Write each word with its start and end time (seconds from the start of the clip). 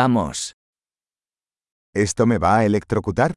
Vamos. 0.00 0.38
¿Esto 1.94 2.26
me 2.26 2.38
va 2.38 2.58
a 2.58 2.64
electrocutar? 2.64 3.30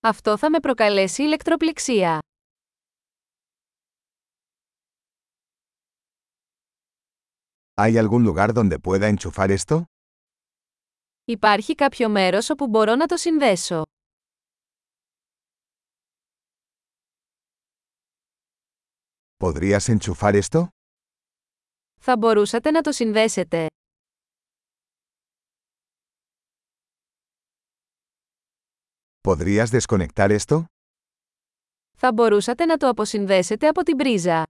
Αυτό 0.00 0.38
θα 0.38 0.50
με 0.50 0.60
προκαλέσει 0.60 1.22
ηλεκτροπληξία. 1.22 2.18
¿Hay 7.74 7.98
algún 7.98 8.22
lugar 8.24 8.52
donde 8.52 8.78
pueda 8.78 9.08
enchufar 9.14 9.56
esto? 9.58 9.82
Υπάρχει 11.24 11.74
κάποιο 11.74 12.08
μέρος 12.08 12.50
όπου 12.50 12.66
μπορώ 12.68 12.94
να 12.94 13.06
το 13.06 13.16
συνδέσω. 13.16 13.82
¿Podrías 19.36 19.88
enchufar 19.96 20.42
esto? 20.42 20.66
Θα 22.00 22.16
μπορούσατε 22.16 22.70
να 22.70 22.80
το 22.80 22.92
συνδέσετε. 22.92 23.66
¿Podrías 29.30 29.70
desconectar 29.70 30.30
esto? 30.30 30.64
Θα 31.96 32.12
μπορούσατε 32.12 32.64
να 32.64 32.76
το 32.76 32.88
αποσυνδέσετε 32.88 33.68
από 33.68 33.82
την 33.82 33.96
πρίζα. 33.96 34.42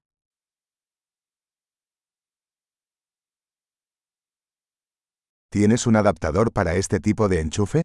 ¿Tienes 5.54 5.86
un 5.86 5.96
adaptador 5.96 6.52
para 6.52 6.74
este 6.74 7.00
tipo 7.00 7.28
de 7.28 7.48
enchufe? 7.48 7.80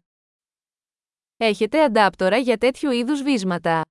Έχετε 1.36 1.82
αντάπτορα 1.82 2.36
για 2.36 2.58
τέτοιου 2.58 2.90
είδους 2.90 3.22
βίσματα. 3.22 3.82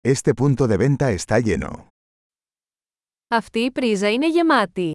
Este 0.00 0.32
punto 0.34 0.66
de 0.66 0.76
venta 0.76 1.10
está 1.18 1.40
lleno. 1.40 1.86
Αυτή 3.28 3.58
η 3.58 3.70
πρίζα 3.70 4.12
είναι 4.12 4.28
γεμάτη. 4.28 4.92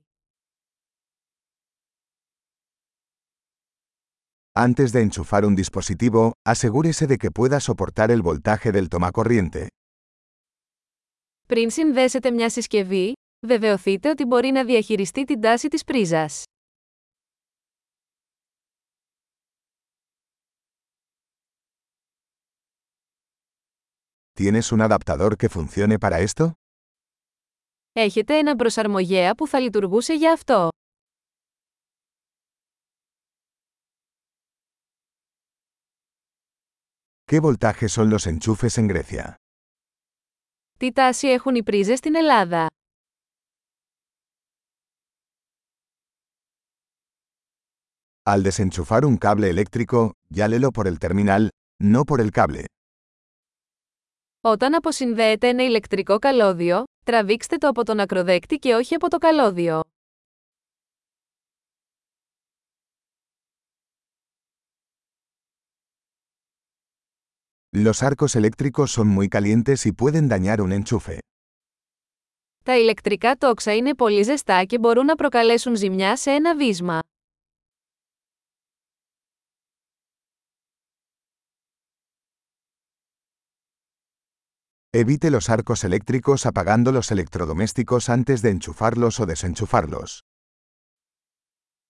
Antes 4.55 4.91
de 4.91 5.01
enchufar 5.01 5.45
un 5.45 5.55
dispositivo, 5.55 6.33
asegúrese 6.45 7.07
de 7.07 7.17
que 7.17 7.31
pueda 7.31 7.61
soportar 7.61 8.11
el 8.11 8.21
voltaje 8.21 8.71
del 8.71 8.89
tomacorriente. 8.89 9.67
Πριν 11.47 11.69
συνδέσετε 11.69 12.31
μια 12.31 12.49
συσκευή, 12.49 13.13
βεβαιωθείτε 13.47 14.09
ότι 14.09 14.25
μπορεί 14.25 14.49
να 14.51 14.65
διαχειριστεί 14.65 15.23
την 15.23 15.41
τάση 15.41 15.67
της 15.67 15.83
πρίζας. 15.83 16.43
¿Tienes 24.33 24.71
un 24.71 24.81
adaptador 24.81 25.37
que 25.37 25.49
funcione 25.49 25.97
para 25.97 26.19
esto? 26.27 26.51
Έχετε 27.93 28.37
έναν 28.37 28.55
προσαρμογέα 28.55 29.35
που 29.35 29.47
θα 29.47 29.59
λειτουργούσε 29.59 30.13
για 30.13 30.31
αυτό. 30.31 30.69
¿Qué 37.31 37.39
voltaje 37.39 37.87
son 37.87 38.09
los 38.09 38.27
enchufes 38.27 38.77
en 38.77 38.87
Grecia? 38.87 39.35
Τι 40.79 40.91
τάση 40.91 41.27
έχουν 41.27 41.55
οι 41.55 41.63
πρίζες 41.63 41.97
στην 41.97 42.15
Ελλάδα; 42.15 42.67
Al 48.23 48.43
desenchufar 48.43 49.05
un 49.05 49.17
cable 49.17 49.49
eléctrico, 49.49 50.11
llálelo 50.35 50.71
por 50.71 50.87
el 50.87 50.97
terminal, 50.99 51.47
no 51.83 52.03
por 52.03 52.19
el 52.19 52.31
cable. 52.31 52.63
Όταν 54.41 54.75
αποσυνδέετε 54.75 55.47
ένα 55.47 55.63
ηλεκτρικό 55.63 56.19
καλώδιο, 56.19 56.83
τραβήξτε 57.05 57.57
το 57.57 57.67
από 57.67 57.83
τον 57.83 57.99
ακροδέκτη 57.99 58.57
και 58.57 58.73
όχι 58.73 58.95
από 58.95 59.09
το 59.09 59.17
καλώδιο. 59.17 59.81
Los 67.73 68.03
arcos 68.03 68.35
eléctricos 68.35 68.91
son 68.91 69.07
muy 69.07 69.29
calientes 69.29 69.85
y 69.85 69.93
pueden 69.93 70.27
dañar 70.27 70.61
un 70.61 70.71
enchufe. 70.73 71.19
Τα 72.63 72.77
ηλεκτρικά 72.77 73.35
τόξα 73.35 73.75
είναι 73.75 73.95
πολύ 73.95 74.21
ζεστά 74.23 74.63
και 74.63 74.79
μπορούν 74.79 75.05
να 75.05 75.15
προκαλέσουν 75.15 75.75
ζημιά 75.75 76.15
σε 76.15 76.31
ένα 76.31 76.55
βίσμα. 76.55 76.99
Evite 84.97 85.29
los 85.29 85.49
arcos 85.49 85.83
eléctricos 85.83 86.45
apagando 86.45 86.91
los 86.91 87.11
electrodomésticos 87.11 88.09
antes 88.09 88.41
de 88.41 88.49
enchufarlos 88.49 89.19
o 89.19 89.25
desenchufarlos. 89.25 90.19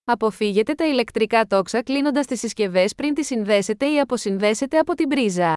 Αποφύγετε 0.03 0.73
τα 0.73 0.87
ηλεκτρικά 0.87 1.45
τόξα 1.45 1.83
κλείνοντας 1.83 2.25
τις 2.25 2.39
συσκευές 2.39 2.95
πριν 2.95 3.13
τις 3.13 3.25
συνδέσετε 3.27 3.85
ή 3.85 3.99
αποσυνδέσετε 3.99 4.77
από 4.77 4.93
την 4.93 5.07
πρίζα. 5.07 5.53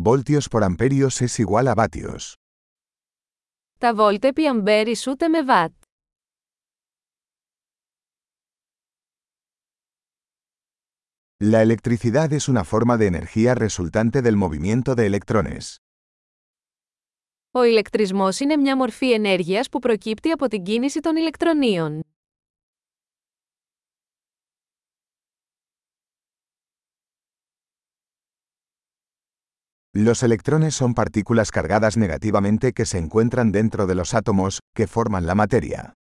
Voltios 0.00 0.48
por 0.48 0.62
amperios 0.62 1.20
es 1.22 1.40
igual 1.40 1.66
a 1.66 1.74
vatios. 1.74 2.34
Τα 3.78 3.94
βόλτ 3.94 4.24
επί 4.24 4.46
αμπέρ 4.46 4.88
ισούται 4.88 5.28
με 5.28 5.44
βατ. 5.44 5.72
La 11.40 11.62
electricidad 11.62 12.32
es 12.32 12.48
una 12.48 12.64
forma 12.64 12.96
de 12.96 13.06
energía 13.06 13.54
resultante 13.54 14.22
del 14.22 14.36
movimiento 14.36 14.94
de 14.94 15.06
electrones. 15.06 15.76
Ο 17.50 17.62
ηλεκτρισμός 17.62 18.40
είναι 18.40 18.56
μια 18.56 18.76
μορφή 18.76 19.12
ενέργειας 19.12 19.68
που 19.68 19.78
προκύπτει 19.78 20.30
από 20.30 20.48
την 20.48 20.62
κίνηση 20.62 21.00
των 21.00 21.16
ηλεκτρονίων. 21.16 22.02
Los 29.97 30.23
electrones 30.23 30.73
son 30.75 30.93
partículas 30.93 31.51
cargadas 31.51 31.97
negativamente 31.97 32.73
que 32.73 32.85
se 32.85 32.97
encuentran 32.97 33.51
dentro 33.51 33.85
de 33.85 33.95
los 33.95 34.13
átomos, 34.13 34.59
que 34.75 34.87
forman 34.87 35.25
la 35.25 35.35
materia. 35.35 35.93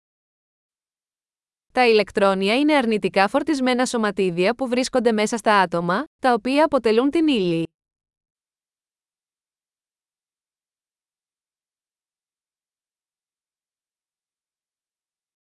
Τα 1.72 1.86
ηλεκτρόνια 1.88 2.56
είναι 2.58 2.74
αρνητικά 2.74 3.28
φορτισμένα 3.28 3.86
σωματίδια 3.86 4.54
που 4.54 4.68
βρίσκονται 4.68 5.12
μέσα 5.12 5.36
στα 5.36 5.60
άτομα, 5.60 6.04
τα 6.18 6.32
οποία 6.32 6.64
αποτελούν 6.64 7.10
την 7.10 7.28
ύλη. 7.28 7.66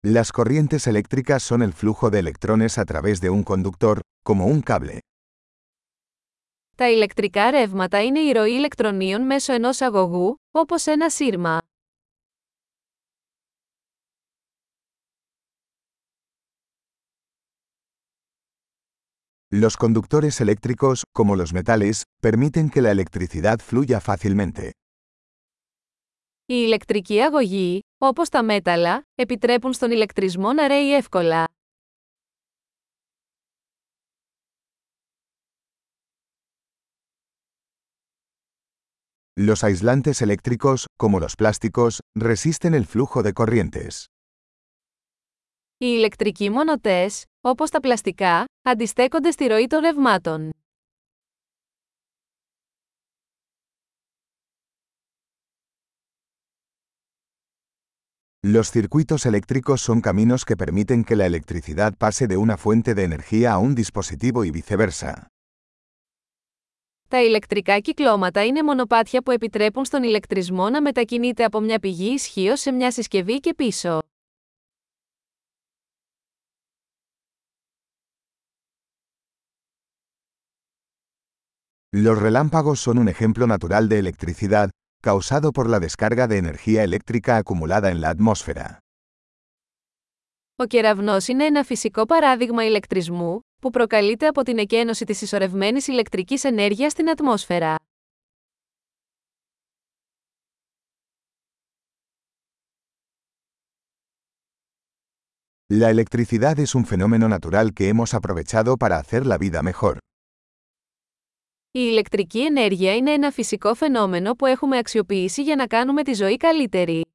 Las 0.02 0.32
corrientes 0.32 0.86
eléctricas 0.86 1.42
son 1.42 1.60
el 1.60 1.72
flujo 1.72 2.08
de 2.10 2.20
electrones 2.20 2.78
a 2.78 2.84
través 2.84 3.20
de 3.20 3.30
un 3.30 3.42
conductor, 3.42 4.00
como 4.22 4.46
un 4.46 4.62
cable. 4.62 5.00
Τα 6.75 6.89
ηλεκτρικά 6.89 7.51
ρεύματα 7.51 8.03
είναι 8.03 8.19
η 8.19 8.31
ροή 8.31 8.51
ηλεκτρονίων 8.51 9.21
μέσω 9.21 9.53
ενός 9.53 9.81
αγωγού, 9.81 10.35
όπως 10.51 10.85
ένα 10.85 11.09
σύρμα. 11.09 11.57
Los 19.55 19.77
conductores 19.77 20.41
eléctricos, 20.41 21.03
como 21.11 21.35
los 21.35 21.53
metales, 21.53 21.95
permiten 22.19 22.69
que 22.69 22.81
la 22.81 22.91
electricidad 22.91 23.57
fluya 23.59 23.99
fácilmente. 23.99 24.69
Οι 26.45 26.55
ηλεκτρικοί 26.65 27.21
αγωγοί, 27.21 27.79
όπως 27.97 28.29
τα 28.29 28.43
μέταλλα, 28.43 29.03
επιτρέπουν 29.15 29.73
στον 29.73 29.91
ηλεκτρισμό 29.91 30.53
να 30.53 30.67
ρέει 30.67 30.95
εύκολα. 30.95 31.52
Los 39.36 39.62
aislantes 39.62 40.22
eléctricos, 40.22 40.86
como 40.96 41.20
los 41.20 41.36
plásticos, 41.36 42.00
resisten 42.14 42.74
el 42.74 42.86
flujo 42.86 43.22
de 43.22 43.32
corrientes. 43.32 44.06
Οι 45.80 45.86
ηλεκτρικοί 45.96 46.50
μονοτές, 46.50 47.24
όπως 47.40 47.70
τα 47.70 47.80
πλαστικά, 47.80 48.44
αντιστέκονται 48.62 49.30
στη 49.30 49.46
ροή 49.46 49.66
των 49.66 49.80
ρευμάτων. 49.80 50.50
Los 58.40 58.70
circuitos 58.70 59.26
eléctricos 59.26 59.80
son 59.80 60.00
caminos 60.00 60.44
que 60.44 60.56
permiten 60.56 61.04
que 61.04 61.16
la 61.16 61.26
electricidad 61.26 61.92
pase 61.96 62.26
de 62.26 62.36
una 62.36 62.56
fuente 62.56 62.94
de 62.94 63.04
energía 63.04 63.52
a 63.52 63.58
un 63.58 63.74
dispositivo 63.74 64.44
y 64.44 64.50
viceversa. 64.50 65.28
Τα 67.13 67.23
ηλεκτρικά 67.23 67.79
κυκλώματα 67.79 68.45
είναι 68.45 68.63
μονοπάτια 68.63 69.21
που 69.21 69.31
επιτρέπουν 69.31 69.85
στον 69.85 70.03
ηλεκτρισμό 70.03 70.69
να 70.69 70.81
μετακινείται 70.81 71.43
από 71.43 71.59
μια 71.59 71.79
πηγή 71.79 72.13
ισχύω 72.13 72.55
σε 72.55 72.71
μια 72.71 72.91
συσκευή 72.91 73.39
και 73.39 73.53
πίσω. 73.53 73.99
Los 81.91 82.19
relámpagos 82.19 82.79
son 82.79 82.97
un 82.97 83.07
ejemplo 83.07 83.47
natural 83.47 83.87
de 83.89 83.97
electricidad, 83.97 84.69
causado 84.99 85.51
por 85.51 85.69
la 85.69 85.79
descarga 85.79 86.27
de 86.27 86.37
energía 86.37 86.83
eléctrica 86.83 87.37
acumulada 87.37 87.89
en 87.89 88.01
la 88.01 88.09
atmósfera. 88.09 88.82
Ο 90.63 90.65
κεραυνός 90.65 91.27
είναι 91.27 91.45
ένα 91.45 91.63
φυσικό 91.63 92.05
παράδειγμα 92.05 92.65
ηλεκτρισμού, 92.65 93.39
που 93.61 93.69
προκαλείται 93.69 94.27
από 94.27 94.43
την 94.43 94.57
εκένωση 94.57 95.05
της 95.05 95.21
ισορρευμένης 95.21 95.87
ηλεκτρικής 95.87 96.43
ενέργειας 96.43 96.91
στην 96.91 97.09
ατμόσφαιρα. 97.09 97.75
La 105.73 105.89
electricidad 105.89 106.59
es 106.59 106.75
un 106.75 106.85
fenómeno 106.85 107.27
natural 107.27 107.73
que 107.73 107.87
hemos 107.89 108.13
aprovechado 108.13 108.77
para 108.77 108.97
hacer 108.97 109.25
la 109.25 109.37
vida 109.37 109.61
mejor. 109.61 109.97
Η 111.71 111.79
ηλεκτρική 111.91 112.43
ενέργεια 112.43 112.95
είναι 112.95 113.11
ένα 113.11 113.31
φυσικό 113.31 113.73
φαινόμενο 113.73 114.33
που 114.33 114.45
έχουμε 114.45 114.77
αξιοποιήσει 114.77 115.41
για 115.41 115.55
να 115.55 115.67
κάνουμε 115.67 116.03
τη 116.03 116.13
ζωή 116.13 116.37
καλύτερη. 116.37 117.12